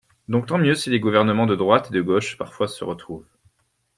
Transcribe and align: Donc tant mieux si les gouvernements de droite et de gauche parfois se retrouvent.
Donc 0.29 0.47
tant 0.47 0.57
mieux 0.57 0.73
si 0.73 0.89
les 0.89 0.99
gouvernements 0.99 1.45
de 1.45 1.55
droite 1.55 1.89
et 1.91 1.93
de 1.93 2.01
gauche 2.01 2.35
parfois 2.35 2.67
se 2.67 2.83
retrouvent. 2.83 3.27